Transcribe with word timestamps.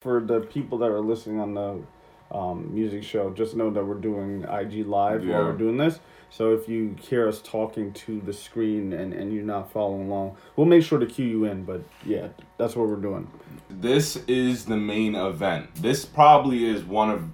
for 0.00 0.20
the 0.20 0.40
people 0.40 0.78
that 0.78 0.90
are 0.90 1.00
listening 1.00 1.38
on 1.40 1.54
the 1.54 2.36
um, 2.36 2.72
music 2.74 3.02
show, 3.02 3.30
just 3.30 3.54
know 3.54 3.70
that 3.70 3.84
we're 3.84 3.94
doing 3.94 4.44
IG 4.44 4.86
live 4.86 5.24
Yeah. 5.24 5.34
while 5.36 5.44
we're 5.46 5.58
doing 5.58 5.76
this. 5.76 6.00
So 6.30 6.54
if 6.54 6.68
you 6.68 6.96
hear 7.00 7.28
us 7.28 7.42
talking 7.42 7.92
to 7.92 8.20
the 8.20 8.32
screen 8.32 8.92
and, 8.94 9.12
and 9.12 9.32
you're 9.32 9.44
not 9.44 9.70
following 9.70 10.06
along, 10.08 10.36
we'll 10.56 10.66
make 10.66 10.84
sure 10.84 10.98
to 10.98 11.06
cue 11.06 11.26
you 11.26 11.44
in. 11.44 11.64
But 11.64 11.82
yeah, 12.06 12.28
that's 12.56 12.76
what 12.76 12.88
we're 12.88 12.96
doing. 12.96 13.28
This 13.68 14.16
is 14.26 14.64
the 14.64 14.76
main 14.76 15.14
event. 15.16 15.74
This 15.74 16.04
probably 16.06 16.64
is 16.64 16.82
one 16.82 17.10
of 17.10 17.24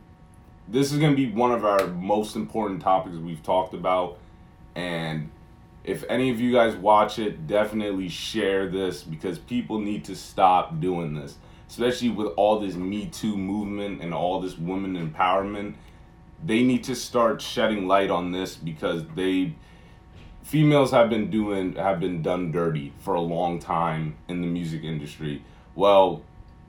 this 0.69 0.91
is 0.93 0.99
going 0.99 1.13
to 1.13 1.17
be 1.17 1.31
one 1.31 1.53
of 1.53 1.65
our 1.65 1.87
most 1.87 2.35
important 2.35 2.83
topics 2.83 3.15
we've 3.17 3.43
talked 3.45 3.73
about 3.75 4.19
and 4.75 5.31
if 5.85 6.03
any 6.09 6.31
of 6.31 6.41
you 6.41 6.53
guys 6.53 6.75
watch 6.75 7.21
it, 7.21 7.47
definitely 7.47 8.09
share 8.09 8.69
this 8.69 9.05
because 9.05 9.39
people 9.39 9.79
need 9.79 10.05
to 10.07 10.17
stop 10.17 10.81
doing 10.81 11.15
this. 11.15 11.37
Especially 11.69 12.11
with 12.11 12.29
all 12.37 12.61
this 12.61 12.75
Me 12.75 13.07
Too 13.07 13.37
movement 13.37 14.01
and 14.03 14.15
all 14.15 14.41
this 14.41 14.57
women 14.57 14.97
empowerment. 14.97 15.75
They 16.45 16.63
need 16.63 16.85
to 16.85 16.95
start 16.95 17.41
shedding 17.41 17.89
light 17.89 18.11
on 18.11 18.33
this 18.33 18.55
because 18.57 19.05
they 19.15 19.55
females 20.47 20.93
have 20.93 21.11
been 21.11 21.29
doing 21.29 21.75
have 21.75 21.99
been 21.99 22.23
done 22.23 22.53
dirty 22.53 22.93
for 23.01 23.15
a 23.15 23.21
long 23.21 23.59
time 23.59 24.15
in 24.29 24.41
the 24.41 24.47
music 24.47 24.85
industry. 24.85 25.43
Well, 25.75 26.23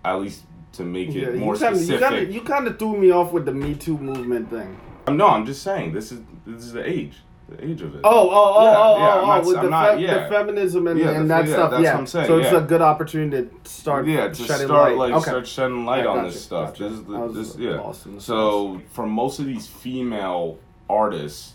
at 0.03 0.19
least 0.19 0.43
to 0.73 0.83
make 0.83 1.09
it 1.09 1.35
more 1.35 1.53
you 1.53 1.59
kinda, 1.59 1.77
specific. 1.77 2.01
You 2.01 2.07
kind 2.07 2.15
of 2.15 2.35
you 2.35 2.41
kind 2.41 2.67
of 2.67 2.79
threw 2.79 2.97
me 2.97 3.11
off 3.11 3.31
with 3.31 3.45
the 3.45 3.53
Me 3.53 3.75
Too 3.75 3.97
movement 3.97 4.49
thing. 4.49 4.79
no, 5.07 5.27
I'm 5.27 5.45
just 5.45 5.61
saying 5.61 5.93
this 5.93 6.11
is 6.11 6.21
this 6.45 6.63
is 6.63 6.73
the 6.73 6.87
age, 6.87 7.21
the 7.49 7.65
age 7.65 7.81
of 7.81 7.95
it. 7.95 8.01
Oh, 8.03 8.29
oh, 8.29 8.53
oh, 8.57 8.63
Yeah, 8.63 8.77
oh, 8.77 8.97
yeah, 8.97 9.13
oh, 9.15 9.21
oh, 9.21 9.25
not- 9.27 9.45
with 9.45 9.57
I'm 9.57 9.63
the, 9.65 9.69
not- 9.69 9.95
fe- 9.95 10.03
yeah. 10.03 10.23
the 10.23 10.29
feminism 10.29 10.87
and, 10.87 10.99
Yeah, 10.99 11.11
and 11.11 11.29
that 11.29 11.45
yeah, 11.47 11.53
stuff. 11.53 11.71
that's 11.71 11.83
yeah. 11.83 11.93
what 11.93 11.99
I'm 11.99 12.07
saying, 12.07 12.27
so 12.27 12.37
it's 12.39 12.51
a 12.51 12.61
good 12.61 12.81
opportunity 12.81 13.47
to 13.63 13.69
start. 13.69 14.05
yeah, 14.07 14.27
to 14.27 14.35
shedding 14.35 14.67
start 14.67 14.91
light. 14.97 14.97
like 14.97 15.13
okay. 15.21 15.29
start 15.29 15.47
shedding 15.47 15.85
light 15.85 16.05
on 16.05 16.25
this 16.25 16.43
stuff. 16.43 16.71
gotcha. 16.71 16.89
This 16.89 16.99
the, 17.01 17.27
this 17.29 17.55
yeah. 17.57 18.19
So 18.19 18.81
for 18.91 19.05
most 19.07 19.39
of 19.39 19.45
these 19.45 19.67
female 19.67 20.57
artists, 20.89 21.53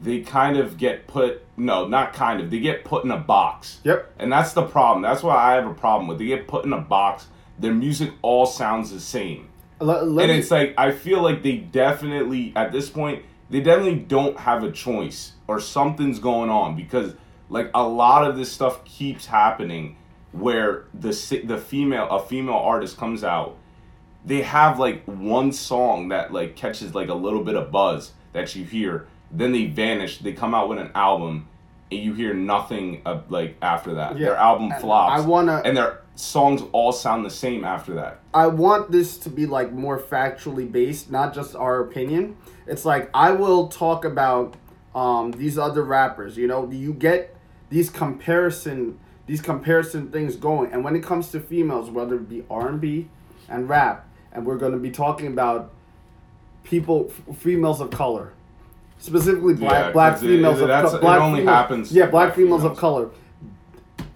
they 0.00 0.20
kind 0.20 0.56
of 0.56 0.76
get 0.78 1.06
put 1.06 1.42
no, 1.56 1.86
not 1.86 2.12
kind 2.14 2.40
of. 2.40 2.50
They 2.50 2.58
get 2.58 2.84
put 2.84 3.04
in 3.04 3.10
a 3.10 3.16
box. 3.18 3.78
Yep. 3.84 4.12
And 4.18 4.32
that's 4.32 4.52
the 4.54 4.62
problem. 4.64 5.02
That's 5.02 5.22
why 5.22 5.36
I 5.36 5.54
have 5.54 5.66
a 5.66 5.74
problem 5.74 6.08
with. 6.08 6.18
They 6.18 6.26
get 6.26 6.48
put 6.48 6.64
in 6.64 6.72
a 6.72 6.80
box. 6.80 7.26
Their 7.58 7.72
music 7.74 8.10
all 8.22 8.44
sounds 8.46 8.90
the 8.90 8.98
same. 9.00 9.48
Let, 9.80 10.08
let 10.08 10.24
and 10.24 10.32
me- 10.32 10.38
it's 10.40 10.50
like 10.50 10.74
I 10.78 10.90
feel 10.92 11.22
like 11.22 11.42
they 11.42 11.56
definitely 11.58 12.52
at 12.56 12.72
this 12.72 12.90
point 12.90 13.22
they 13.50 13.60
definitely 13.60 13.96
don't 14.00 14.38
have 14.38 14.62
a 14.62 14.70
choice 14.70 15.32
or 15.46 15.60
something's 15.60 16.18
going 16.18 16.50
on 16.50 16.76
because 16.76 17.14
like 17.48 17.70
a 17.74 17.86
lot 17.86 18.28
of 18.28 18.36
this 18.36 18.50
stuff 18.50 18.84
keeps 18.84 19.26
happening 19.26 19.96
where 20.32 20.84
the 20.94 21.10
the 21.44 21.58
female 21.58 22.08
a 22.10 22.20
female 22.20 22.54
artist 22.54 22.96
comes 22.96 23.22
out 23.22 23.56
they 24.24 24.42
have 24.42 24.78
like 24.78 25.04
one 25.04 25.52
song 25.52 26.08
that 26.08 26.32
like 26.32 26.56
catches 26.56 26.94
like 26.94 27.08
a 27.08 27.14
little 27.14 27.44
bit 27.44 27.54
of 27.54 27.70
buzz 27.70 28.12
that 28.32 28.54
you 28.56 28.64
hear 28.64 29.06
then 29.30 29.52
they 29.52 29.66
vanish 29.66 30.18
they 30.18 30.32
come 30.32 30.54
out 30.54 30.68
with 30.68 30.78
an 30.78 30.90
album 30.94 31.46
you 31.90 32.14
hear 32.14 32.34
nothing 32.34 33.02
uh, 33.06 33.20
like 33.28 33.56
after 33.62 33.94
that 33.94 34.16
Yeah. 34.18 34.28
their 34.30 34.36
album 34.36 34.70
And 34.72 34.80
flops 34.80 35.22
I 35.22 35.26
wanna- 35.26 35.62
and 35.64 35.76
their 35.76 36.00
songs 36.16 36.62
all 36.72 36.92
sound 36.92 37.24
the 37.24 37.30
same 37.30 37.64
after 37.64 37.94
that 37.94 38.20
I 38.32 38.46
want 38.46 38.90
this 38.90 39.18
to 39.18 39.28
be 39.30 39.46
like 39.46 39.72
more 39.72 39.98
factually 39.98 40.70
based, 40.70 41.10
not 41.10 41.34
just 41.34 41.54
our 41.56 41.80
opinion. 41.80 42.36
It's 42.66 42.84
like 42.84 43.10
I 43.14 43.30
will 43.32 43.68
talk 43.68 44.04
about 44.04 44.54
um, 44.94 45.32
these 45.32 45.58
other 45.58 45.82
rappers. 45.82 46.36
You 46.36 46.46
know, 46.46 46.70
you 46.70 46.92
get 46.94 47.36
these 47.70 47.90
comparison 47.90 48.98
these 49.26 49.40
comparison 49.40 50.08
things 50.12 50.36
going, 50.36 50.70
and 50.72 50.84
when 50.84 50.94
it 50.94 51.02
comes 51.02 51.30
to 51.30 51.40
females, 51.40 51.90
whether 51.90 52.16
it 52.16 52.28
be 52.28 52.44
R 52.50 52.68
and 52.68 52.80
B 52.80 53.08
and 53.48 53.68
rap, 53.68 54.06
and 54.32 54.44
we're 54.46 54.58
going 54.58 54.72
to 54.72 54.78
be 54.78 54.90
talking 54.90 55.26
about 55.28 55.70
people, 56.62 57.10
f- 57.28 57.36
females 57.38 57.80
of 57.80 57.90
color, 57.90 58.32
specifically 58.98 59.54
black 59.54 59.86
Yeah, 59.86 59.90
black 59.92 60.12
'cause 60.14 60.22
it- 60.22 60.26
females 60.26 60.58
it- 60.58 60.62
of 60.62 60.68
that's- 60.68 60.90
co- 60.92 60.96
it 60.98 61.00
black 61.00 61.20
only 61.20 61.40
females- 61.40 61.56
happens 61.56 61.92
Yeah, 61.92 62.06
black, 62.06 62.10
black 62.28 62.34
females, 62.36 62.64
of 62.64 62.76
color 62.76 63.08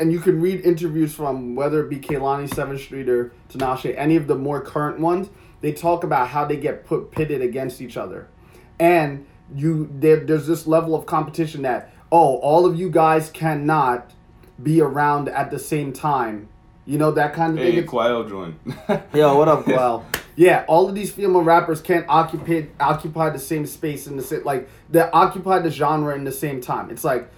and 0.01 0.13
you 0.13 0.21
can 0.21 0.41
read 0.41 0.61
interviews 0.65 1.13
from 1.15 1.55
whether 1.57 1.83
it 1.85 1.91
be 1.91 1.97
Kehlani 1.99 2.49
Sevyn 2.49 2.79
Streeter 2.79 3.21
or 3.21 3.33
Tinashe, 3.53 3.93
any 3.97 4.15
of 4.17 4.29
the 4.29 4.37
more 4.37 4.61
current 4.61 5.01
ones. 5.01 5.29
They 5.61 5.73
talk 5.73 6.05
about 6.05 6.29
how 6.29 6.45
they 6.45 6.57
get 6.57 6.87
put 6.87 7.11
pitted 7.11 7.43
against 7.43 7.81
each 7.83 7.97
other, 7.97 8.29
and 8.79 9.27
you 9.53 9.89
there, 9.93 10.17
there's 10.19 10.47
this 10.47 10.67
level 10.69 10.95
of 10.95 11.05
competition 11.07 11.63
that 11.63 11.93
oh 12.13 12.37
all 12.37 12.65
of 12.65 12.79
you 12.79 12.89
guys 12.91 13.29
cannot 13.31 14.13
be 14.63 14.81
around 14.81 15.29
at 15.29 15.51
the 15.51 15.59
same 15.59 15.93
time. 15.93 16.49
You 16.87 16.97
know 16.99 17.11
that 17.13 17.35
kind 17.35 17.55
of 17.55 17.59
thing. 17.59 17.73
hey 17.73 17.79
It's- 17.79 17.91
Quail 17.91 18.25
joined 18.25 18.55
Yo, 19.13 19.37
what 19.37 19.49
up, 19.49 19.67
Well? 19.67 20.05
Yeah, 20.39 20.65
all 20.69 20.89
of 20.89 20.95
these 20.95 21.11
female 21.11 21.43
rappers 21.43 21.81
can't 21.81 22.07
occupy 22.09 22.67
occupy 22.79 23.29
the 23.31 23.41
same 23.41 23.67
space 23.67 24.07
in 24.07 24.17
the 24.17 24.23
same 24.23 24.45
like 24.45 24.69
they 24.89 25.01
occupy 25.01 25.59
the 25.59 25.69
genre 25.71 26.15
in 26.15 26.23
the 26.23 26.31
same 26.31 26.61
time. 26.61 26.91
It's 26.91 27.03
like, 27.03 27.29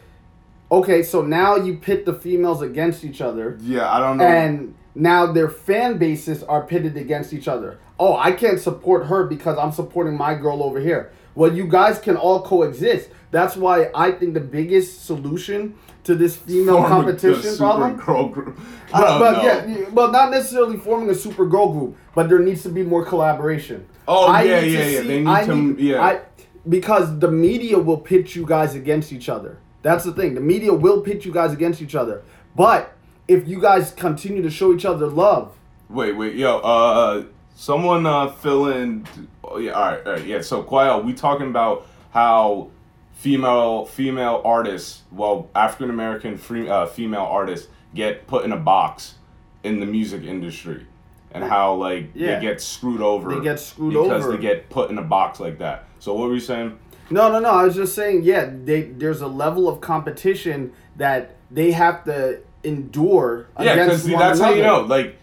okay, 0.70 1.02
so 1.02 1.22
now 1.22 1.56
you 1.56 1.78
pit 1.78 2.04
the 2.04 2.12
females 2.12 2.60
against 2.60 3.02
each 3.02 3.22
other, 3.22 3.56
Yeah, 3.62 3.90
I 3.90 4.00
don't 4.00 4.18
know. 4.18 4.24
and 4.26 4.74
now 4.94 5.32
their 5.32 5.48
fan 5.48 5.96
bases 5.96 6.42
are 6.42 6.62
pitted 6.66 6.98
against 6.98 7.32
each 7.32 7.48
other. 7.48 7.78
Oh, 7.98 8.16
I 8.18 8.32
can't 8.32 8.60
support 8.60 9.06
her 9.06 9.24
because 9.24 9.56
I'm 9.56 9.72
supporting 9.72 10.14
my 10.18 10.34
girl 10.34 10.62
over 10.62 10.78
here. 10.78 11.10
Well, 11.34 11.54
you 11.54 11.66
guys 11.66 11.98
can 11.98 12.16
all 12.16 12.42
coexist. 12.42 13.10
That's 13.30 13.56
why 13.56 13.90
I 13.94 14.12
think 14.12 14.34
the 14.34 14.40
biggest 14.40 15.04
solution 15.06 15.76
to 16.04 16.14
this 16.14 16.36
female 16.36 16.78
Form 16.78 16.88
competition 16.88 17.56
problem 17.56 17.96
girl 17.96 18.28
group. 18.28 18.58
I 18.92 19.02
uh, 19.02 19.18
but 19.20 19.32
know. 19.32 19.42
yeah, 19.42 19.66
yeah, 19.66 19.88
well, 19.90 20.10
not 20.10 20.30
necessarily 20.30 20.76
forming 20.76 21.10
a 21.10 21.14
super 21.14 21.46
girl 21.46 21.72
group, 21.72 21.96
but 22.14 22.28
there 22.28 22.40
needs 22.40 22.62
to 22.64 22.68
be 22.68 22.82
more 22.82 23.04
collaboration. 23.04 23.86
Oh, 24.08 24.32
yeah, 24.40 24.60
need 24.60 24.72
yeah, 24.72 24.86
yeah. 24.86 25.00
They 25.02 25.18
need 25.20 25.28
I 25.28 25.46
to- 25.46 25.76
yeah. 25.78 26.02
I, 26.02 26.20
because 26.68 27.18
the 27.20 27.30
media 27.30 27.78
will 27.78 27.98
pit 27.98 28.34
you 28.34 28.44
guys 28.44 28.74
against 28.74 29.12
each 29.12 29.28
other. 29.28 29.58
That's 29.82 30.04
the 30.04 30.12
thing. 30.12 30.34
The 30.34 30.40
media 30.40 30.74
will 30.74 31.00
pit 31.00 31.24
you 31.24 31.32
guys 31.32 31.52
against 31.52 31.80
each 31.80 31.94
other. 31.94 32.22
But 32.54 32.94
if 33.28 33.46
you 33.46 33.60
guys 33.60 33.92
continue 33.92 34.42
to 34.42 34.50
show 34.50 34.74
each 34.74 34.84
other 34.84 35.06
love, 35.06 35.56
Wait, 35.88 36.12
wait, 36.12 36.36
yo, 36.36 36.58
uh, 36.58 37.24
someone 37.60 38.06
uh, 38.06 38.28
fill 38.28 38.68
in. 38.68 39.06
Oh, 39.44 39.58
yeah, 39.58 39.72
all 39.72 39.92
right, 39.92 40.06
all 40.06 40.12
right, 40.14 40.26
yeah. 40.26 40.40
So, 40.40 40.62
Quail, 40.62 41.02
we 41.02 41.12
talking 41.12 41.48
about 41.48 41.86
how 42.10 42.70
female 43.12 43.84
female 43.84 44.40
artists, 44.44 45.02
well, 45.12 45.50
African 45.54 45.90
American 45.90 46.38
free, 46.38 46.68
uh, 46.68 46.86
female 46.86 47.22
artists 47.30 47.68
get 47.94 48.26
put 48.26 48.44
in 48.46 48.52
a 48.52 48.56
box 48.56 49.16
in 49.62 49.78
the 49.78 49.86
music 49.86 50.22
industry, 50.22 50.86
and 51.32 51.44
how 51.44 51.74
like 51.74 52.10
Yeah. 52.14 52.36
they 52.38 52.46
get 52.46 52.62
screwed 52.62 53.02
over. 53.02 53.34
They 53.34 53.42
get 53.42 53.60
screwed 53.60 53.94
over 53.94 54.08
because 54.08 54.24
over. 54.24 54.36
they 54.36 54.42
get 54.42 54.70
put 54.70 54.90
in 54.90 54.96
a 54.96 55.02
box 55.02 55.38
like 55.38 55.58
that. 55.58 55.84
So, 55.98 56.14
what 56.14 56.28
were 56.28 56.34
you 56.34 56.40
saying? 56.40 56.78
No, 57.10 57.30
no, 57.30 57.40
no. 57.40 57.50
I 57.50 57.64
was 57.64 57.74
just 57.74 57.94
saying, 57.94 58.22
yeah, 58.22 58.48
they 58.64 58.82
there's 58.82 59.20
a 59.20 59.26
level 59.28 59.68
of 59.68 59.82
competition 59.82 60.72
that 60.96 61.36
they 61.50 61.72
have 61.72 62.04
to 62.04 62.40
endure 62.64 63.48
Yeah, 63.58 63.74
because 63.74 64.06
that's 64.06 64.40
how 64.40 64.50
you 64.54 64.62
know, 64.62 64.80
like 64.80 65.16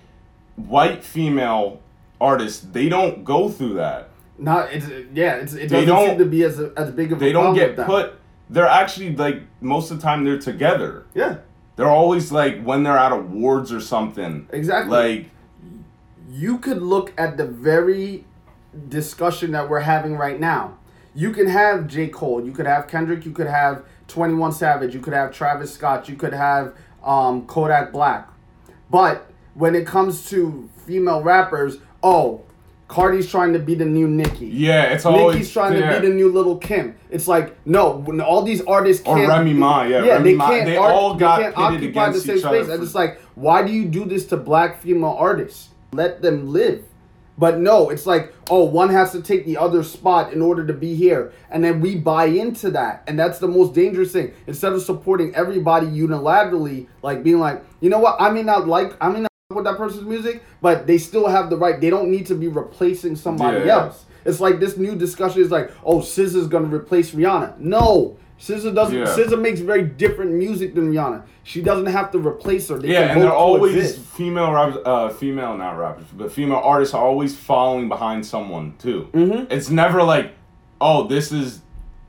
white 0.55 1.03
female 1.03 1.79
artists, 2.19 2.65
they 2.71 2.89
don't 2.89 3.23
go 3.23 3.49
through 3.49 3.75
that. 3.75 4.09
Not 4.39 4.71
it's 4.71 4.87
yeah, 5.13 5.35
it's, 5.35 5.53
it 5.53 5.69
They 5.69 5.85
doesn't 5.85 5.87
don't- 5.87 6.09
seem 6.09 6.17
to 6.19 6.25
be 6.25 6.43
as 6.43 6.59
as 6.59 6.91
big 6.91 7.11
of 7.11 7.19
a 7.21 7.25
They 7.25 7.31
don't 7.31 7.55
get 7.55 7.75
put. 7.75 8.13
They're 8.49 8.67
actually 8.67 9.15
like 9.15 9.41
most 9.61 9.91
of 9.91 9.97
the 9.97 10.03
time 10.03 10.23
they're 10.23 10.37
together. 10.39 11.05
Yeah, 11.13 11.37
They're 11.75 11.89
always 11.89 12.31
like 12.31 12.61
when 12.63 12.83
they're 12.83 12.97
at 12.97 13.11
awards 13.11 13.73
or 13.73 13.81
something. 13.81 14.47
Exactly. 14.51 14.91
Like 14.91 15.29
you 16.29 16.59
could 16.59 16.81
look 16.81 17.13
at 17.17 17.37
the 17.37 17.45
very 17.45 18.25
discussion 18.89 19.51
that 19.51 19.69
we're 19.69 19.79
having 19.81 20.15
right 20.17 20.39
now. 20.39 20.77
You 21.15 21.31
can 21.31 21.47
have 21.47 21.87
J. 21.87 22.07
Cole, 22.09 22.45
you 22.45 22.51
could 22.51 22.67
have 22.67 22.87
Kendrick, 22.87 23.25
you 23.25 23.31
could 23.31 23.47
have 23.47 23.83
21 24.07 24.51
Savage, 24.51 24.93
you 24.93 24.99
could 24.99 25.13
have 25.13 25.33
Travis 25.33 25.73
Scott, 25.73 26.07
you 26.07 26.15
could 26.15 26.33
have 26.33 26.73
um, 27.03 27.47
Kodak 27.47 27.91
Black. 27.91 28.29
But 28.91 29.29
when 29.55 29.73
it 29.73 29.87
comes 29.87 30.29
to 30.29 30.69
female 30.85 31.23
rappers, 31.23 31.77
oh, 32.03 32.41
Cardi's 32.87 33.29
trying 33.29 33.51
to 33.51 33.59
be 33.59 33.75
the 33.75 33.83
new 33.85 34.07
Nicki. 34.07 34.47
yeah, 34.47 34.83
it's 34.93 35.05
always 35.05 35.35
Nicki's 35.35 35.51
trying 35.51 35.77
yeah. 35.77 35.95
to 35.95 35.99
be 36.01 36.07
the 36.07 36.13
new 36.13 36.31
Lil' 36.31 36.57
Kim. 36.57 36.95
It's 37.09 37.27
like 37.27 37.55
no, 37.65 37.97
when 37.97 38.21
all 38.21 38.43
these 38.43 38.61
artists 38.65 39.05
Or 39.05 39.17
can't. 39.17 39.27
Remy 39.27 39.53
Ma, 39.53 39.83
yeah, 39.83 40.03
yeah, 40.05 40.13
Remy 40.13 40.31
they 40.31 40.35
Ma, 40.37 40.47
can't. 40.49 40.65
they 40.65 40.77
art- 40.77 40.93
all 40.93 41.13
they 41.13 41.19
got 41.19 41.41
can't 41.41 41.55
pitted 41.55 41.73
occupy 41.73 42.05
the 42.05 42.09
against 42.09 42.25
same 42.25 42.37
each 42.37 42.43
other 42.45 42.57
space. 42.63 42.69
And 42.71 42.79
for- 42.79 42.85
it's 42.85 42.95
like, 42.95 43.21
why 43.35 43.63
do 43.65 43.73
you 43.73 43.85
do 43.85 44.05
this 44.05 44.25
to 44.27 44.37
black 44.37 44.81
female 44.81 45.15
artists? 45.19 45.69
Let 45.91 46.21
them 46.21 46.53
live. 46.53 46.83
But 47.39 47.59
no, 47.59 47.89
it's 47.91 48.07
like, 48.07 48.33
oh, 48.49 48.63
one 48.63 48.89
has 48.89 49.11
to 49.11 49.21
take 49.21 49.45
the 49.45 49.57
other 49.57 49.83
spot 49.83 50.33
in 50.33 50.41
order 50.41 50.65
to 50.65 50.73
be 50.73 50.95
here. 50.95 51.31
And 51.51 51.63
then 51.63 51.81
we 51.81 51.95
buy 51.95 52.25
into 52.25 52.71
that. 52.71 53.03
And 53.05 53.19
that's 53.19 53.37
the 53.37 53.47
most 53.47 53.75
dangerous 53.75 54.11
thing. 54.11 54.33
Instead 54.47 54.73
of 54.73 54.81
supporting 54.81 55.35
everybody 55.35 55.85
unilaterally, 55.85 56.87
like 57.03 57.21
being 57.21 57.39
like, 57.39 57.63
you 57.79 57.91
know 57.91 57.99
what, 57.99 58.15
I 58.19 58.31
may 58.31 58.41
not 58.41 58.67
like, 58.67 58.97
I 58.99 59.09
may 59.09 59.19
not 59.19 59.31
with 59.57 59.65
that 59.65 59.77
person's 59.77 60.03
music, 60.05 60.43
but 60.61 60.87
they 60.87 60.97
still 60.97 61.27
have 61.27 61.49
the 61.49 61.57
right. 61.57 61.79
They 61.81 61.89
don't 61.89 62.09
need 62.09 62.25
to 62.27 62.35
be 62.35 62.47
replacing 62.47 63.15
somebody 63.15 63.65
Yeah. 63.65 63.75
else. 63.83 64.05
It's 64.25 64.39
like 64.39 64.59
this 64.59 64.77
new 64.77 64.95
discussion 64.95 65.41
is 65.41 65.51
like, 65.51 65.71
oh, 65.85 65.99
SZA's 65.99 66.47
gonna 66.47 66.67
replace 66.73 67.11
Rihanna. 67.11 67.57
No, 67.59 68.17
SZA 68.39 68.73
doesn't. 68.75 68.95
Yeah. 68.97 69.05
SZA 69.05 69.39
makes 69.39 69.59
very 69.61 69.83
different 69.83 70.33
music 70.33 70.75
than 70.75 70.91
Rihanna. 70.93 71.23
She 71.43 71.61
doesn't 71.61 71.85
have 71.85 72.11
to 72.11 72.19
replace 72.19 72.67
her. 72.67 72.77
They 72.77 72.89
Yeah, 72.89 73.13
and 73.13 73.21
they're 73.21 73.31
always 73.31 73.73
coexist. 73.73 73.99
female 74.15 74.51
rappers, 74.51 74.77
uh, 74.85 75.09
female 75.09 75.57
not 75.57 75.77
rappers, 75.77 76.05
but 76.15 76.31
female 76.31 76.61
artists 76.63 76.93
are 76.93 77.03
always 77.03 77.35
following 77.37 77.87
behind 77.87 78.25
someone 78.25 78.73
too. 78.79 79.07
Mm-hmm. 79.13 79.51
It's 79.51 79.69
never 79.69 80.03
like, 80.03 80.33
oh, 80.81 81.07
this 81.07 81.31
is 81.31 81.61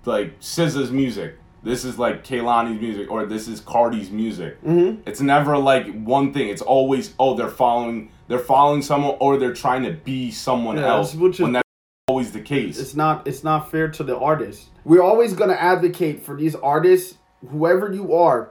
like 0.05 0.41
SZA's 0.41 0.91
music. 0.91 1.37
This 1.62 1.84
is 1.84 1.99
like 1.99 2.25
Kehlani's 2.25 2.81
music, 2.81 3.10
or 3.10 3.26
this 3.26 3.49
is 3.49 3.60
Cardi's 3.60 4.10
music. 4.10 4.62
Mm-hmm. 4.62 5.02
It's 5.06 5.20
never 5.20 5.58
like 5.58 5.93
one 6.05 6.32
thing. 6.32 6.49
It's 6.49 6.62
always 6.62 7.14
oh 7.19 7.34
they're 7.34 7.49
following 7.49 8.10
they're 8.28 8.38
following 8.38 8.82
someone, 8.82 9.16
or 9.20 9.37
they're 9.38 9.55
trying 9.55 9.82
to 9.84 9.93
be 9.93 10.31
someone 10.31 10.76
Yeah, 10.76 10.88
else. 10.88 11.14
which 11.14 11.40
is- 11.40 11.52
that's 11.52 11.62
always 12.08 12.32
the 12.32 12.40
case. 12.40 12.78
It's 12.78 12.94
not. 12.94 13.26
It's 13.26 13.43
not 13.44 13.70
fair 13.70 13.88
to 13.88 14.02
the 14.05 14.16
artist. 14.19 14.69
We're 14.84 15.02
always 15.02 15.32
gonna 15.34 15.55
advocate 15.55 16.22
for 16.25 16.37
these 16.37 16.55
artists, 16.55 17.16
whoever 17.50 17.93
you 17.93 18.14
are. 18.14 18.50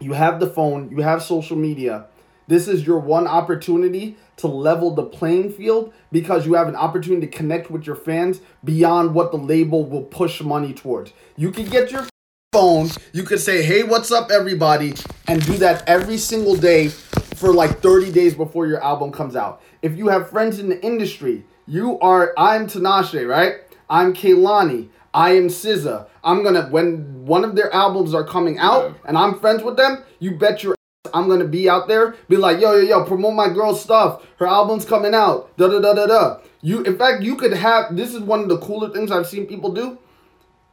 You 0.00 0.12
have 0.14 0.40
the 0.40 0.46
phone. 0.48 0.90
You 0.90 1.02
have 1.02 1.22
social 1.22 1.56
media. 1.56 2.06
This 2.46 2.68
is 2.68 2.86
your 2.86 2.98
one 2.98 3.26
opportunity 3.26 4.18
to 4.36 4.48
level 4.48 4.90
the 4.94 5.04
playing 5.04 5.50
field 5.52 5.94
because 6.12 6.44
you 6.44 6.54
have 6.54 6.68
an 6.68 6.76
opportunity 6.76 7.26
to 7.26 7.32
connect 7.32 7.70
with 7.70 7.86
your 7.86 7.96
fans 7.96 8.40
beyond 8.62 9.14
what 9.14 9.30
the 9.30 9.38
label 9.38 9.84
will 9.86 10.02
push 10.02 10.42
money 10.42 10.74
towards. 10.74 11.14
You 11.36 11.50
can 11.50 11.64
get 11.66 11.90
your 11.90 12.06
phone. 12.54 12.88
You 13.12 13.24
could 13.24 13.40
say, 13.40 13.62
"Hey, 13.62 13.82
what's 13.82 14.12
up, 14.12 14.30
everybody," 14.30 14.94
and 15.26 15.44
do 15.44 15.54
that 15.58 15.82
every 15.88 16.16
single 16.16 16.54
day 16.54 16.86
for 16.88 17.52
like 17.52 17.80
30 17.80 18.12
days 18.12 18.34
before 18.34 18.68
your 18.68 18.80
album 18.80 19.10
comes 19.10 19.34
out. 19.34 19.60
If 19.82 19.98
you 19.98 20.06
have 20.06 20.30
friends 20.30 20.60
in 20.60 20.68
the 20.68 20.80
industry, 20.80 21.44
you 21.66 21.98
are. 21.98 22.32
I'm 22.38 22.68
Tinashe, 22.68 23.28
right? 23.28 23.54
I'm 23.90 24.14
Kehlani. 24.14 24.88
I 25.12 25.32
am 25.32 25.48
SZA. 25.48 26.06
I'm 26.22 26.44
gonna 26.44 26.68
when 26.70 27.26
one 27.26 27.44
of 27.44 27.56
their 27.56 27.74
albums 27.74 28.14
are 28.14 28.24
coming 28.24 28.58
out 28.60 28.84
Yeah. 28.84 28.92
and 29.06 29.18
I'm 29.18 29.34
friends 29.40 29.64
with 29.64 29.76
them. 29.76 30.04
You 30.20 30.38
bet 30.38 30.62
your 30.62 30.74
ass 30.74 31.12
I'm 31.12 31.28
gonna 31.28 31.44
be 31.58 31.68
out 31.68 31.88
there, 31.88 32.14
be 32.28 32.36
like, 32.36 32.60
yo, 32.60 32.76
yo, 32.76 32.82
yo, 32.82 33.04
promote 33.04 33.34
my 33.34 33.48
girl's 33.48 33.80
stuff. 33.82 34.22
Her 34.38 34.46
album's 34.46 34.84
coming 34.84 35.14
out. 35.14 35.56
Da 35.56 35.66
da 35.66 35.80
da 35.80 35.92
da 35.92 36.06
da. 36.06 36.36
You, 36.62 36.82
in 36.82 36.96
fact, 36.96 37.22
you 37.22 37.34
could 37.34 37.52
have. 37.52 37.96
This 37.96 38.14
is 38.14 38.20
one 38.20 38.40
of 38.40 38.48
the 38.48 38.58
cooler 38.58 38.90
things 38.90 39.10
I've 39.10 39.26
seen 39.26 39.46
people 39.46 39.72
do 39.72 39.98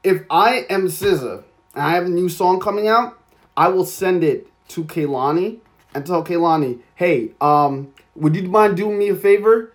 if 0.03 0.21
I 0.29 0.65
am 0.69 0.87
SZA 0.87 1.43
and 1.73 1.83
I 1.83 1.91
have 1.91 2.05
a 2.05 2.09
new 2.09 2.29
song 2.29 2.59
coming 2.59 2.87
out, 2.87 3.17
I 3.55 3.67
will 3.69 3.85
send 3.85 4.23
it 4.23 4.47
to 4.69 4.83
Kehlani 4.83 5.59
and 5.93 6.05
tell 6.05 6.23
Kehlani, 6.23 6.79
hey, 6.95 7.31
um, 7.41 7.93
would 8.15 8.35
you 8.35 8.43
mind 8.43 8.77
doing 8.77 8.97
me 8.97 9.09
a 9.09 9.15
favor? 9.15 9.73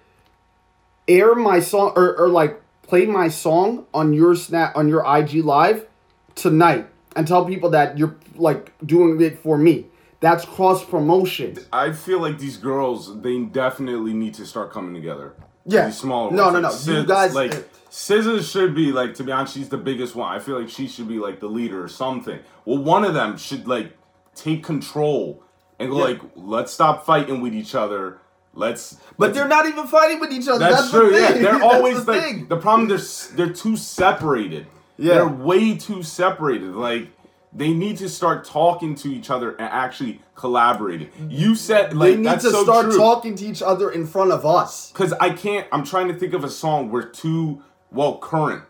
Air 1.08 1.34
my 1.34 1.60
song 1.60 1.92
or, 1.96 2.16
or 2.16 2.28
like 2.28 2.60
play 2.82 3.06
my 3.06 3.28
song 3.28 3.86
on 3.94 4.12
your 4.12 4.34
snap 4.34 4.76
on 4.76 4.88
your 4.88 5.04
IG 5.06 5.44
live 5.44 5.86
tonight 6.34 6.86
and 7.14 7.26
tell 7.28 7.44
people 7.44 7.70
that 7.70 7.96
you're 7.96 8.16
like 8.34 8.72
doing 8.84 9.20
it 9.20 9.38
for 9.38 9.56
me. 9.56 9.86
That's 10.20 10.44
cross 10.44 10.84
promotion. 10.84 11.58
I 11.72 11.92
feel 11.92 12.20
like 12.20 12.38
these 12.38 12.56
girls, 12.56 13.20
they 13.22 13.38
definitely 13.44 14.14
need 14.14 14.34
to 14.34 14.46
start 14.46 14.72
coming 14.72 14.94
together. 14.94 15.34
Yeah. 15.64 15.86
These 15.86 15.98
smaller 15.98 16.32
No, 16.32 16.44
ones. 16.50 16.54
no, 16.54 16.60
no. 16.60 16.68
Like, 16.70 16.86
You 16.86 17.06
guys- 17.06 17.34
like 17.34 17.85
SZA 17.96 18.42
should 18.52 18.74
be 18.74 18.92
like 18.92 19.14
to 19.14 19.24
be 19.24 19.32
honest, 19.32 19.54
she's 19.54 19.70
the 19.70 19.78
biggest 19.78 20.14
one. 20.14 20.30
I 20.30 20.38
feel 20.38 20.60
like 20.60 20.68
she 20.68 20.86
should 20.86 21.08
be 21.08 21.18
like 21.18 21.40
the 21.40 21.46
leader 21.48 21.82
or 21.82 21.88
something. 21.88 22.38
Well, 22.66 22.76
one 22.78 23.04
of 23.04 23.14
them 23.14 23.38
should 23.38 23.66
like 23.66 23.96
take 24.34 24.62
control 24.62 25.42
and 25.78 25.90
go 25.90 25.96
Yeah. 25.98 26.04
like, 26.04 26.20
let's 26.34 26.72
stop 26.74 27.06
fighting 27.06 27.40
with 27.40 27.54
each 27.54 27.74
other. 27.74 28.18
Let's. 28.52 28.94
But 29.16 29.28
let's- 29.28 29.34
they're 29.38 29.48
not 29.48 29.64
even 29.66 29.86
fighting 29.86 30.20
with 30.20 30.30
each 30.30 30.46
other. 30.46 30.58
That's, 30.58 30.76
That's, 30.76 30.90
true. 30.90 31.10
The 31.10 31.20
Yeah, 31.20 31.32
they're 31.32 31.62
always 31.72 32.04
the 32.04 32.12
like 32.12 32.22
thing. 32.22 32.48
the 32.48 32.58
problem. 32.58 32.88
They're 32.88 32.98
they're 33.34 33.54
too 33.54 33.78
separated. 33.78 34.66
Yeah. 34.98 35.14
they're 35.14 35.28
way 35.28 35.76
too 35.78 36.02
separated. 36.02 36.74
Like 36.74 37.08
they 37.54 37.72
need 37.72 37.96
to 37.98 38.10
start 38.10 38.44
talking 38.44 38.94
to 38.96 39.08
each 39.08 39.30
other 39.30 39.52
and 39.52 39.62
actually 39.70 40.20
collaborating. 40.34 41.08
You 41.30 41.54
said 41.54 41.96
like 41.96 42.16
they 42.16 42.20
need 42.20 42.40
to 42.40 42.50
so 42.50 42.62
start 42.62 42.86
true. 42.90 42.98
talking 42.98 43.34
to 43.36 43.46
each 43.46 43.62
other 43.62 43.90
in 43.90 44.06
front 44.06 44.32
of 44.32 44.44
us. 44.44 44.92
Cause 44.92 45.14
I 45.14 45.30
can't. 45.30 45.66
I'm 45.72 45.82
trying 45.84 46.08
to 46.08 46.14
think 46.14 46.34
of 46.34 46.44
a 46.44 46.50
song 46.50 46.90
where 46.90 47.02
two, 47.04 47.62
well, 47.90 48.18
current, 48.18 48.62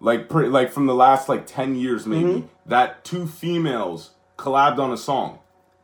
like 0.00 0.28
pretty, 0.28 0.48
like 0.48 0.70
from 0.72 0.86
the 0.86 0.94
last 0.94 1.28
like 1.28 1.46
ten 1.46 1.76
years 1.76 2.06
maybe, 2.06 2.24
Mm-hmm. 2.24 2.46
that 2.70 3.04
two 3.04 3.26
females 3.26 4.10
collabed 4.38 4.78
on 4.78 4.92
a 4.92 4.96
song. 4.96 5.38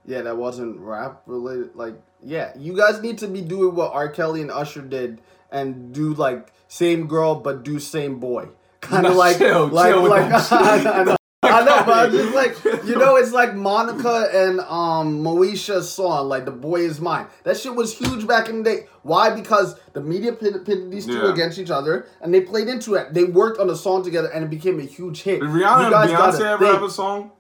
Yeah, 0.07 0.23
that 0.23 0.37
wasn't 0.37 0.79
rap 0.81 1.23
related. 1.27 1.77
Like, 1.77 1.95
yeah, 2.23 2.53
you 2.57 2.77
guys 2.77 3.01
need 3.03 3.19
to 3.19 3.29
be 3.29 3.41
doing 3.43 3.75
what 3.75 3.93
R. 3.93 4.09
Kelly 4.09 4.41
and 4.41 4.51
Usher 4.51 4.83
did 4.83 5.21
and 5.53 5.93
do 5.95 6.15
like 6.15 6.53
same 6.69 7.07
girl 7.07 7.35
but 7.35 7.63
do 7.63 7.79
same 7.79 8.19
boy. 8.19 8.49
Kind 8.81 9.07
of 9.07 9.15
like, 9.15 9.37
chill, 9.39 9.67
like, 9.69 9.93
chill 9.93 10.09
like. 10.09 11.17
I 11.51 11.65
know, 11.65 11.83
but 11.85 12.07
I'm 12.07 12.13
just 12.13 12.35
like, 12.35 12.85
you 12.87 12.97
know, 12.97 13.17
it's 13.17 13.33
like 13.33 13.55
Monica 13.55 14.29
and 14.33 14.61
um 14.61 15.23
Moesha's 15.23 15.91
song, 15.91 16.29
like 16.29 16.45
"The 16.45 16.51
Boy 16.51 16.81
Is 16.81 17.01
Mine." 17.01 17.27
That 17.45 17.57
shit 17.59 17.75
was 17.75 17.97
huge 17.97 18.27
back 18.27 18.49
in 18.49 18.63
the 18.63 18.71
day. 18.71 18.87
Why? 19.03 19.31
Because 19.35 19.79
the 19.93 20.01
media 20.01 20.33
pitted, 20.33 20.65
pitted 20.65 20.91
these 20.91 21.07
two 21.07 21.13
Yeah. 21.15 21.33
against 21.33 21.59
each 21.59 21.71
other, 21.71 22.07
and 22.21 22.33
they 22.33 22.41
played 22.41 22.69
into 22.69 22.95
it. 22.95 23.13
They 23.15 23.25
worked 23.25 23.59
on 23.61 23.69
a 23.71 23.77
song 23.77 24.05
together, 24.05 24.29
and 24.29 24.45
it 24.45 24.51
became 24.51 24.79
a 24.81 24.85
huge 24.85 25.23
hit. 25.23 25.41
Did 25.41 25.49
Rihanna 25.51 25.79
You 25.79 25.85
and 25.87 25.91
guys 25.93 26.11
Beyonce 26.11 26.17
gotta 26.39 26.49
ever 26.51 26.59
think- 26.65 26.75
have 26.75 26.83
a 26.83 26.91
song? 26.91 27.31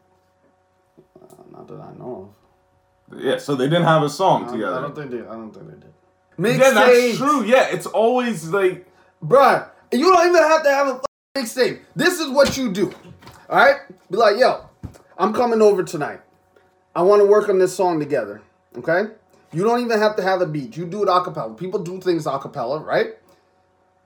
Not 1.52 1.68
that 1.68 1.80
I 1.80 1.92
know 1.98 2.32
of. 3.10 3.20
Yeah, 3.22 3.38
so 3.38 3.54
they 3.54 3.64
didn't 3.66 3.84
have 3.84 4.02
a 4.02 4.08
song. 4.08 4.48
I 4.48 4.52
together. 4.52 4.78
I 4.78 4.80
don't 4.82 4.94
think 4.94 5.10
they. 5.10 5.18
I 5.20 5.32
don't 5.34 5.52
think 5.52 5.66
they 5.66 5.74
did. 6.52 6.58
yeah, 6.60 6.70
that's 6.70 7.16
true. 7.18 7.44
Yeah, 7.44 7.66
it's 7.70 7.86
always 7.86 8.48
like 8.48 8.86
Bruh, 9.22 9.68
you 9.92 10.10
don't 10.10 10.28
even 10.28 10.42
have 10.42 10.62
to 10.62 10.70
have 10.70 10.88
a 10.88 11.00
mixtape. 11.36 11.80
This 11.94 12.18
is 12.18 12.28
what 12.28 12.56
you 12.56 12.72
do. 12.72 12.92
Alright? 13.48 13.76
Be 14.10 14.16
like, 14.16 14.36
yo, 14.38 14.68
I'm 15.16 15.32
coming 15.32 15.62
over 15.62 15.84
tonight. 15.84 16.20
I 16.94 17.02
want 17.02 17.22
to 17.22 17.26
work 17.26 17.48
on 17.48 17.58
this 17.58 17.74
song 17.74 18.00
together. 18.00 18.42
Okay? 18.76 19.12
You 19.52 19.62
don't 19.62 19.80
even 19.80 20.00
have 20.00 20.16
to 20.16 20.22
have 20.22 20.40
a 20.40 20.46
beat. 20.46 20.76
You 20.76 20.86
do 20.86 21.04
it 21.04 21.08
a 21.08 21.20
cappella. 21.22 21.54
People 21.54 21.80
do 21.80 22.00
things 22.00 22.26
a 22.26 22.36
cappella, 22.38 22.80
right? 22.80 23.14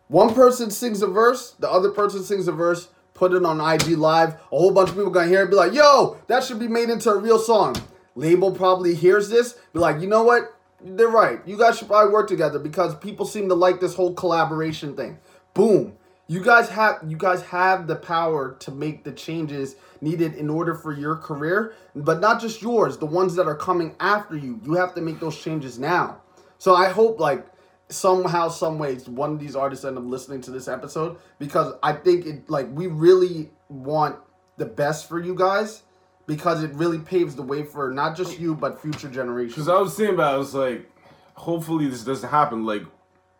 One 0.09 0.35
person 0.35 0.71
sings 0.71 1.01
a 1.01 1.07
verse, 1.07 1.53
the 1.59 1.71
other 1.71 1.91
person 1.91 2.23
sings 2.23 2.47
a 2.47 2.53
verse, 2.53 2.89
put 3.15 3.33
it 3.33 3.43
on 3.43 3.59
IG 3.59 3.97
Live. 3.97 4.35
A 4.35 4.37
whole 4.51 4.71
bunch 4.71 4.91
of 4.91 4.97
people 4.97 5.11
gonna 5.11 5.29
hear 5.29 5.45
it, 5.45 5.51
be 5.51 5.57
like, 5.57 5.73
yo, 5.73 6.19
that 6.27 6.45
should 6.45 6.59
be 6.59 6.69
made 6.69 6.91
into 6.91 7.11
a 7.11 7.17
real 7.19 7.39
song. 7.39 7.75
Label 8.15 8.53
probably 8.53 8.95
hears 8.95 9.31
this, 9.31 9.55
be 9.73 9.79
like, 9.79 10.01
you 10.03 10.07
know 10.07 10.25
what? 10.25 10.55
They're 10.83 11.09
right. 11.09 11.41
You 11.47 11.57
guys 11.57 11.79
should 11.79 11.89
probably 11.89 12.13
work 12.13 12.29
together 12.29 12.59
because 12.59 12.95
people 12.97 13.25
seem 13.25 13.49
to 13.49 13.55
like 13.55 13.81
this 13.81 13.95
whole 13.95 14.13
collaboration 14.13 14.95
thing. 14.95 15.19
Boom. 15.55 15.95
You 16.27 16.43
guys 16.43 16.71
have 16.71 17.01
you 17.07 17.19
guys 17.19 17.43
have 17.43 17.87
the 17.87 17.97
power 17.97 18.57
to 18.61 18.71
make 18.71 19.05
the 19.05 19.13
changes 19.13 19.77
needed 20.01 20.35
in 20.35 20.49
order 20.49 20.75
for 20.75 20.93
your 20.93 21.17
career, 21.17 21.75
but 21.95 22.21
not 22.21 22.41
just 22.41 22.63
yours, 22.63 22.97
the 22.97 23.07
ones 23.07 23.35
that 23.37 23.47
are 23.47 23.57
coming 23.57 23.95
after 24.01 24.37
you. 24.37 24.59
You 24.65 24.75
have 24.75 24.95
to 24.95 25.03
make 25.03 25.21
those 25.21 25.39
changes 25.39 25.79
now. 25.79 26.23
So 26.59 26.75
I 26.75 26.89
hope 26.89 27.21
like 27.21 27.47
somehow, 27.89 28.49
some 28.49 28.79
ways, 28.79 29.07
one 29.09 29.33
of 29.33 29.39
these 29.39 29.55
artists 29.55 29.85
end 29.85 29.99
up 29.99 30.05
listening 30.05 30.41
to 30.43 30.51
this 30.51 30.67
episode 30.67 31.19
because 31.39 31.75
I 31.83 31.93
think 31.93 32.25
it 32.25 32.49
like 32.49 32.69
we 32.71 32.87
really 32.87 33.51
want 33.69 34.17
the 34.57 34.67
best 34.67 35.09
for 35.09 35.21
you 35.21 35.35
guys 35.35 35.83
because 36.27 36.63
it 36.65 36.73
really 36.73 36.99
paves 36.99 37.35
the 37.35 37.43
way 37.43 37.65
for 37.65 37.93
not 37.93 38.17
just 38.17 38.39
you 38.39 38.55
but 38.55 38.81
future 38.81 39.11
generations. 39.11 39.55
Because 39.55 39.69
I 39.69 39.79
was 39.79 39.95
thinking 39.95 40.15
about, 40.15 40.35
I 40.35 40.39
was 40.39 40.55
like, 40.55 40.91
hopefully 41.35 41.89
this 41.89 42.03
doesn't 42.03 42.31
happen. 42.31 42.65
Like, 42.65 42.85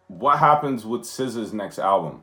what 0.09 0.39
happens 0.39 0.85
with 0.85 1.03
SZA's 1.03 1.55
next 1.55 1.79
album? 1.79 2.23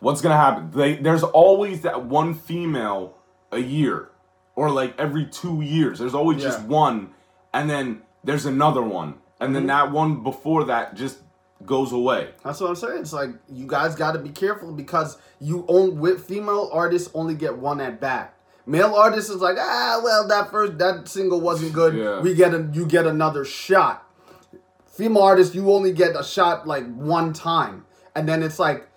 What's 0.00 0.20
gonna 0.20 0.36
happen? 0.36 0.70
They, 0.70 0.96
there's 0.96 1.22
always 1.22 1.82
that 1.82 2.04
one 2.04 2.34
female 2.34 3.16
a 3.50 3.58
year, 3.58 4.10
or 4.54 4.70
like 4.70 4.98
every 4.98 5.26
two 5.26 5.60
years. 5.60 5.98
There's 5.98 6.14
always 6.14 6.42
just 6.42 6.62
one, 6.62 7.10
and 7.52 7.68
then 7.68 8.02
there's 8.22 8.46
another 8.46 8.82
one, 8.82 9.14
and 9.40 9.54
then 9.54 9.66
that 9.66 9.90
one 9.90 10.22
before 10.22 10.64
that 10.64 10.94
just 10.94 11.18
goes 11.64 11.92
away. 11.92 12.30
That's 12.44 12.60
what 12.60 12.70
I'm 12.70 12.76
saying. 12.76 13.00
It's 13.00 13.12
like 13.12 13.30
you 13.48 13.66
guys 13.66 13.94
got 13.94 14.12
to 14.12 14.18
be 14.18 14.30
careful 14.30 14.72
because 14.72 15.18
you 15.40 15.64
own 15.68 15.98
with 15.98 16.24
female 16.24 16.70
artists 16.72 17.10
only 17.14 17.34
get 17.34 17.58
one 17.58 17.80
at 17.80 18.00
bat. 18.00 18.34
Male 18.66 18.94
artists 18.94 19.30
is 19.30 19.40
like 19.40 19.56
ah 19.58 20.00
well 20.04 20.28
that 20.28 20.50
first 20.50 20.78
that 20.78 21.08
single 21.08 21.40
wasn't 21.40 21.72
good. 21.72 21.94
Yeah. 21.94 22.20
We 22.20 22.34
get 22.34 22.54
a 22.54 22.68
you 22.72 22.86
get 22.86 23.06
another 23.06 23.44
shot. 23.44 24.04
Female 24.86 25.22
artists 25.22 25.54
you 25.54 25.72
only 25.72 25.92
get 25.92 26.14
a 26.14 26.22
shot 26.22 26.66
like 26.66 26.86
one 26.94 27.32
time 27.32 27.86
and 28.14 28.28
then 28.28 28.42
it's 28.42 28.58
like 28.58 28.88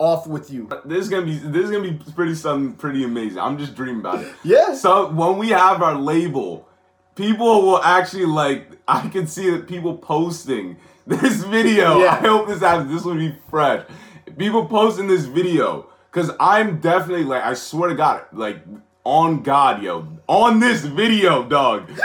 off 0.00 0.26
with 0.26 0.50
you. 0.50 0.68
This 0.84 1.04
is 1.04 1.08
gonna 1.08 1.26
be 1.26 1.36
this 1.36 1.66
is 1.66 1.70
gonna 1.70 1.92
be 1.92 2.12
pretty 2.12 2.34
something 2.34 2.74
pretty 2.74 3.04
amazing. 3.04 3.38
I'm 3.38 3.58
just 3.58 3.76
dreaming 3.76 4.00
about 4.00 4.24
it. 4.24 4.32
yeah. 4.42 4.74
So 4.74 5.10
when 5.10 5.38
we 5.38 5.50
have 5.50 5.82
our 5.82 5.94
label, 5.94 6.66
people 7.14 7.62
will 7.62 7.82
actually 7.82 8.26
like. 8.26 8.66
I 8.88 9.06
can 9.08 9.28
see 9.28 9.50
that 9.50 9.68
people 9.68 9.96
posting 9.96 10.76
this 11.06 11.44
video. 11.44 12.00
Yeah. 12.00 12.14
I 12.14 12.26
hope 12.26 12.48
this 12.48 12.60
happens. 12.60 12.90
This 12.90 13.04
will 13.04 13.14
be 13.14 13.36
fresh. 13.48 13.86
People 14.36 14.66
posting 14.66 15.06
this 15.06 15.26
video 15.26 15.86
because 16.10 16.30
I'm 16.40 16.80
definitely 16.80 17.24
like. 17.24 17.44
I 17.44 17.54
swear 17.54 17.90
to 17.90 17.94
God, 17.94 18.24
like 18.32 18.64
on 19.04 19.42
God, 19.42 19.82
yo, 19.82 20.08
on 20.26 20.58
this 20.58 20.84
video, 20.84 21.44
dog. 21.44 21.88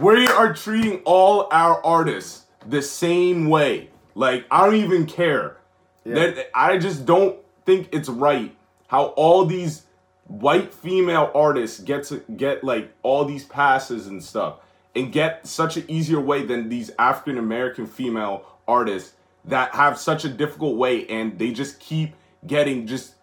We 0.00 0.26
are 0.26 0.52
treating 0.52 1.02
all 1.04 1.46
our 1.52 1.80
artists 1.84 2.46
the 2.66 2.82
same 2.82 3.48
way. 3.48 3.90
Like 4.16 4.44
I 4.50 4.66
don't 4.66 4.76
even 4.76 5.06
care. 5.06 5.58
That 6.04 6.50
I 6.54 6.78
just 6.78 7.06
don't 7.06 7.36
think 7.64 7.88
it's 7.92 8.08
right 8.08 8.54
how 8.88 9.06
all 9.16 9.46
these 9.46 9.82
white 10.26 10.72
female 10.72 11.30
artists 11.34 11.80
get 11.80 12.04
to 12.04 12.18
get 12.36 12.62
like 12.62 12.92
all 13.02 13.24
these 13.24 13.44
passes 13.44 14.06
and 14.06 14.22
stuff 14.22 14.56
and 14.94 15.12
get 15.12 15.46
such 15.46 15.76
an 15.76 15.84
easier 15.88 16.20
way 16.20 16.44
than 16.44 16.68
these 16.68 16.90
African 16.98 17.38
American 17.38 17.86
female 17.86 18.44
artists 18.68 19.14
that 19.46 19.74
have 19.74 19.98
such 19.98 20.24
a 20.24 20.28
difficult 20.28 20.76
way 20.76 21.06
and 21.08 21.38
they 21.38 21.52
just 21.52 21.80
keep 21.80 22.14
getting 22.46 22.86
just 22.86 23.14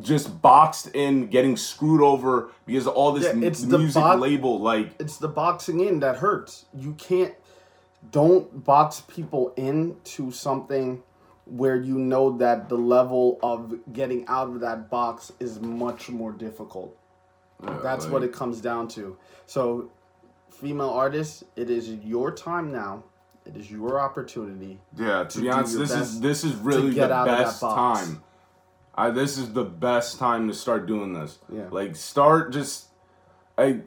just 0.00 0.40
boxed 0.40 0.88
in, 0.94 1.26
getting 1.28 1.56
screwed 1.56 2.00
over 2.00 2.50
because 2.64 2.86
of 2.86 2.94
all 2.94 3.12
this 3.12 3.24
Yeah, 3.24 3.30
m- 3.30 3.40
the 3.40 3.78
music 3.78 4.02
bo- 4.02 4.14
label. 4.14 4.58
Like, 4.60 4.94
it's 4.98 5.18
the 5.18 5.28
boxing 5.28 5.80
in 5.80 6.00
that 6.00 6.16
hurts. 6.16 6.64
You 6.74 6.94
can't 6.94 7.34
don't 8.10 8.64
box 8.64 9.02
people 9.06 9.52
into 9.56 10.30
something 10.32 11.02
where 11.52 11.76
you 11.76 11.98
know 11.98 12.38
that 12.38 12.70
the 12.70 12.76
level 12.76 13.38
of 13.42 13.78
getting 13.92 14.26
out 14.26 14.48
of 14.48 14.60
that 14.60 14.88
box 14.88 15.32
is 15.38 15.60
much 15.60 16.08
more 16.08 16.32
difficult. 16.32 16.96
That's 17.82 18.06
what 18.06 18.24
it 18.24 18.32
comes 18.32 18.60
down 18.60 18.88
to. 18.88 19.16
So, 19.46 19.90
female 20.50 20.88
artists, 20.90 21.44
it 21.54 21.68
is 21.70 21.90
your 21.90 22.32
time 22.32 22.72
now. 22.72 23.04
It 23.44 23.56
is 23.56 23.70
your 23.70 24.00
opportunity. 24.00 24.80
Yeah, 24.96 25.24
to, 25.24 25.40
be 25.40 25.50
honest, 25.50 25.78
this 25.78 25.92
is 25.92 26.20
this 26.20 26.42
is 26.42 26.54
really 26.54 26.90
the 26.90 27.08
best 27.08 27.60
time. 27.60 28.22
I 28.94 29.10
this 29.10 29.36
is 29.36 29.52
the 29.52 29.64
best 29.64 30.18
time 30.18 30.48
to 30.48 30.54
start 30.54 30.86
doing 30.86 31.12
this. 31.12 31.38
Yeah. 31.52 31.68
Like 31.70 31.96
start 31.96 32.52
just 32.52 32.86
I 33.58 33.80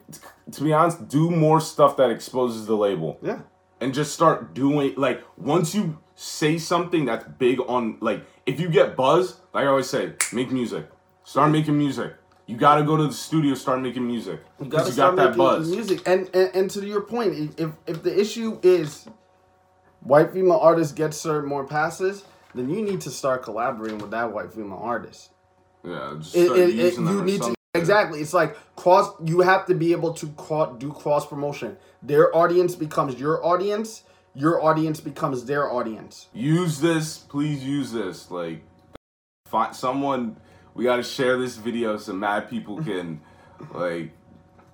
to 0.52 0.62
be 0.62 0.72
honest, 0.72 1.08
do 1.08 1.30
more 1.30 1.60
stuff 1.60 1.96
that 1.96 2.10
exposes 2.10 2.66
the 2.66 2.76
label. 2.76 3.18
Yeah. 3.22 3.40
And 3.80 3.92
just 3.92 4.12
start 4.12 4.54
doing 4.54 4.94
like 4.96 5.22
once 5.36 5.74
you 5.74 5.98
say 6.16 6.58
something 6.58 7.04
that's 7.04 7.24
big 7.38 7.60
on 7.60 7.98
like 8.00 8.24
if 8.46 8.58
you 8.58 8.68
get 8.68 8.96
buzz, 8.96 9.40
like 9.54 9.64
I 9.64 9.68
always 9.68 9.88
say, 9.88 10.14
make 10.32 10.50
music. 10.50 10.88
Start 11.22 11.50
making 11.52 11.76
music. 11.78 12.14
You 12.46 12.56
gotta 12.56 12.84
go 12.84 12.96
to 12.96 13.06
the 13.06 13.12
studio, 13.12 13.54
start 13.54 13.80
making 13.82 14.06
music. 14.06 14.40
You 14.58 14.64
Because 14.66 14.72
gotta 14.72 14.86
you, 14.88 14.92
start 14.92 15.16
got 15.16 15.22
that 15.22 15.28
making 15.30 15.38
buzz. 15.38 15.70
music. 15.70 16.02
And, 16.06 16.30
and 16.34 16.50
and 16.54 16.70
to 16.70 16.84
your 16.86 17.02
point, 17.02 17.54
if 17.58 17.70
if 17.86 18.02
the 18.02 18.18
issue 18.18 18.58
is 18.62 19.06
white 20.00 20.32
female 20.32 20.58
artists 20.58 20.92
get 20.92 21.12
served 21.14 21.46
more 21.48 21.64
passes, 21.66 22.24
then 22.54 22.70
you 22.70 22.82
need 22.82 23.00
to 23.02 23.10
start 23.10 23.42
collaborating 23.42 23.98
with 23.98 24.10
that 24.12 24.32
white 24.32 24.52
female 24.52 24.80
artist. 24.80 25.30
Yeah, 25.84 26.18
It, 26.34 26.50
it, 26.50 26.78
it, 26.78 26.94
you 26.94 27.22
need 27.22 27.42
to 27.42 27.54
exactly. 27.74 28.20
It's 28.20 28.32
like 28.32 28.56
cross. 28.76 29.12
You 29.24 29.40
have 29.40 29.66
to 29.66 29.74
be 29.74 29.92
able 29.92 30.14
to 30.14 30.28
cro- 30.28 30.74
do 30.78 30.92
cross 30.92 31.26
promotion. 31.26 31.76
Their 32.02 32.34
audience 32.34 32.74
becomes 32.74 33.20
your 33.20 33.44
audience. 33.44 34.02
Your 34.36 34.62
audience 34.62 35.00
becomes 35.00 35.44
their 35.46 35.72
audience. 35.72 36.28
use 36.34 36.78
this 36.80 37.18
please 37.18 37.64
use 37.64 37.90
this 37.92 38.30
like 38.30 38.62
find 39.46 39.74
someone 39.74 40.36
we 40.74 40.84
got 40.84 40.96
to 40.96 41.02
share 41.02 41.38
this 41.38 41.56
video 41.56 41.96
so 41.96 42.12
mad 42.12 42.48
people 42.50 42.82
can 42.90 43.20
like 43.74 44.12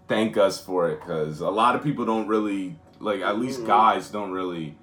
thank 0.09 0.37
us 0.37 0.61
for 0.61 0.90
it 0.90 0.99
because 1.00 1.40
a 1.40 1.49
lot 1.49 1.76
of 1.76 1.83
people 1.83 2.04
don't 2.04 2.26
really 2.26 2.76
like 2.99 3.21
at 3.21 3.38
least 3.38 3.59
mm-hmm. 3.59 3.69
guys 3.69 4.11
don't 4.11 4.33
really 4.33 4.76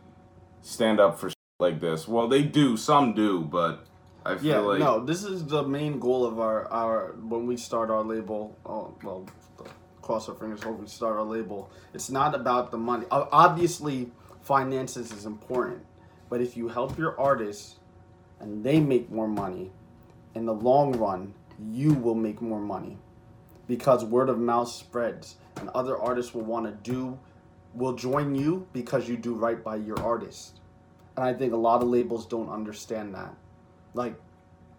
stand 0.62 1.00
up 1.00 1.20
for 1.20 1.30
like 1.60 1.80
this 1.82 2.08
well 2.08 2.28
they 2.28 2.42
do 2.42 2.78
some 2.78 3.14
do 3.14 3.42
but 3.42 3.86
i 4.26 4.36
feel 4.38 4.46
Yeah, 4.48 4.60
like 4.60 4.80
no, 4.80 5.04
this 5.06 5.24
is 5.24 5.46
the 5.46 5.64
main 5.64 6.00
goal 6.00 6.26
of 6.26 6.40
our 6.40 6.68
our 6.72 7.16
when 7.20 7.46
we 7.48 7.58
start 7.58 7.90
our 7.90 8.04
label. 8.04 8.58
Oh, 8.66 8.94
well, 9.04 9.26
cross 10.02 10.28
our 10.30 10.36
fingers, 10.36 10.64
hope 10.64 10.80
we 10.80 10.88
start 10.88 11.16
our 11.18 11.24
label. 11.24 11.70
It's 11.94 12.10
not 12.10 12.34
about 12.36 12.72
the 12.72 12.78
money. 12.78 13.06
Obviously, 13.12 14.12
finances 14.50 15.12
is 15.12 15.28
important, 15.28 15.86
but 16.28 16.42
if 16.42 16.58
you 16.58 16.68
help 16.68 16.98
your 16.98 17.20
artists 17.20 17.76
and 18.40 18.64
they 18.64 18.80
make 18.80 19.12
more 19.12 19.28
money, 19.28 19.70
in 20.34 20.48
the 20.48 20.54
long 20.54 20.92
run, 20.94 21.36
you 21.72 21.94
will 21.94 22.16
make 22.16 22.42
more 22.42 22.60
money 22.60 22.98
because 23.68 24.04
word 24.04 24.28
of 24.28 24.40
mouth 24.40 24.68
spreads, 24.68 25.36
and 25.58 25.70
other 25.76 25.96
artists 26.00 26.34
will 26.34 26.46
want 26.46 26.66
to 26.66 26.92
do, 26.92 27.20
will 27.76 27.94
join 27.94 28.34
you 28.34 28.66
because 28.74 29.08
you 29.08 29.18
do 29.18 29.36
right 29.36 29.64
by 29.64 29.76
your 29.76 30.00
artist. 30.02 30.60
And 31.16 31.24
I 31.24 31.32
think 31.36 31.54
a 31.54 31.58
lot 31.58 31.84
of 31.84 31.88
labels 31.88 32.26
don't 32.26 32.50
understand 32.50 33.14
that 33.14 33.36
like 33.94 34.16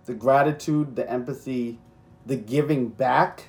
the 0.07 0.15
gratitude, 0.15 0.97
the 0.97 1.09
empathy, 1.09 1.79
the 2.27 2.35
giving 2.35 2.89
back, 2.89 3.45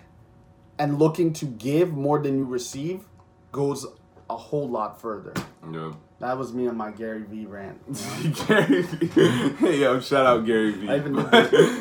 and 0.77 0.99
looking 0.99 1.33
to 1.33 1.45
give 1.45 1.93
more 1.93 2.19
than 2.19 2.37
you 2.37 2.45
receive 2.45 3.05
goes 3.51 3.87
a 4.31 4.37
whole 4.37 4.67
lot 4.69 4.99
further. 5.01 5.33
yeah. 5.71 5.91
That 6.19 6.37
was 6.37 6.53
me 6.53 6.67
on 6.67 6.77
my 6.77 6.91
Gary 6.91 7.23
V 7.23 7.45
rant. 7.47 7.81
you 7.87 8.29
know? 8.29 8.45
Gary 8.47 8.81
V. 8.83 9.07
Hey, 9.57 9.79
yo, 9.81 9.99
shout 9.99 10.25
out 10.25 10.45
Gary 10.45 10.71
V. 10.73 10.87
I 10.89 10.97
even 10.97 11.13
did 11.31 11.80